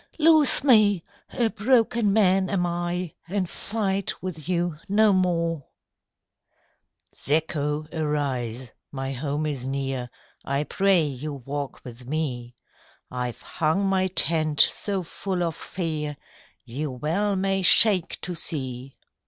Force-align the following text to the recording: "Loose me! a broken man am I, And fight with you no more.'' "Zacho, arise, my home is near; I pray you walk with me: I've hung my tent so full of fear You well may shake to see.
"Loose 0.17 0.63
me! 0.63 1.03
a 1.29 1.49
broken 1.51 2.11
man 2.11 2.49
am 2.49 2.65
I, 2.65 3.13
And 3.27 3.47
fight 3.47 4.19
with 4.19 4.49
you 4.49 4.79
no 4.89 5.13
more.'' 5.13 5.67
"Zacho, 7.13 7.87
arise, 7.93 8.73
my 8.91 9.13
home 9.13 9.45
is 9.45 9.63
near; 9.63 10.09
I 10.43 10.63
pray 10.63 11.03
you 11.05 11.33
walk 11.33 11.81
with 11.85 12.07
me: 12.07 12.55
I've 13.11 13.43
hung 13.43 13.85
my 13.85 14.07
tent 14.07 14.59
so 14.61 15.03
full 15.03 15.43
of 15.43 15.55
fear 15.55 16.17
You 16.65 16.89
well 16.89 17.35
may 17.35 17.61
shake 17.61 18.19
to 18.21 18.33
see. 18.33 18.97